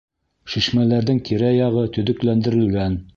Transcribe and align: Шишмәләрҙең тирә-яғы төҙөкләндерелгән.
Шишмәләрҙең 0.53 1.21
тирә-яғы 1.29 1.83
төҙөкләндерелгән. 1.99 3.01